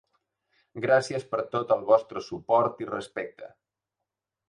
[0.85, 3.55] Gràcies per tot el vostre suport i respecte!